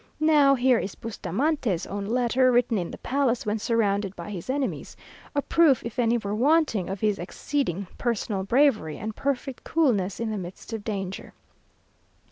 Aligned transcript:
Now 0.19 0.55
here 0.55 0.79
is 0.79 0.95
Bustamante's 0.95 1.85
own 1.85 2.07
letter, 2.07 2.51
written 2.51 2.79
in 2.79 2.89
the 2.89 2.97
palace, 2.97 3.45
when 3.45 3.59
surrounded 3.59 4.15
by 4.15 4.31
his 4.31 4.49
enemies; 4.49 4.95
a 5.35 5.43
proof, 5.43 5.85
if 5.85 5.99
any 5.99 6.17
were 6.17 6.33
wanting, 6.33 6.89
of 6.89 7.01
his 7.01 7.19
exceeding 7.19 7.85
personal 7.99 8.43
bravery, 8.43 8.97
and 8.97 9.15
perfect 9.15 9.63
coolness 9.63 10.19
in 10.19 10.31
the 10.31 10.39
midst 10.39 10.73
of 10.73 10.83
danger. 10.83 11.35